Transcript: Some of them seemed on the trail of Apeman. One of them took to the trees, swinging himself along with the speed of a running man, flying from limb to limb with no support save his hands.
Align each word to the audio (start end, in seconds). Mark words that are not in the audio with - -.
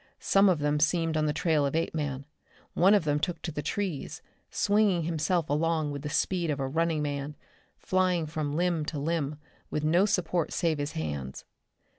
Some 0.19 0.49
of 0.49 0.57
them 0.57 0.79
seemed 0.79 1.15
on 1.15 1.27
the 1.27 1.31
trail 1.31 1.63
of 1.63 1.75
Apeman. 1.75 2.25
One 2.73 2.95
of 2.95 3.03
them 3.03 3.19
took 3.19 3.39
to 3.43 3.51
the 3.51 3.61
trees, 3.61 4.23
swinging 4.49 5.03
himself 5.03 5.47
along 5.47 5.91
with 5.91 6.01
the 6.01 6.09
speed 6.09 6.49
of 6.49 6.59
a 6.59 6.65
running 6.67 7.03
man, 7.03 7.35
flying 7.77 8.25
from 8.25 8.55
limb 8.55 8.83
to 8.85 8.97
limb 8.97 9.37
with 9.69 9.83
no 9.83 10.07
support 10.07 10.53
save 10.53 10.79
his 10.79 10.93
hands. 10.93 11.45